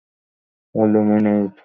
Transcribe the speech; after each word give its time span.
ও 0.75 0.81
লুমিন 0.91 1.25
এইট। 1.31 1.55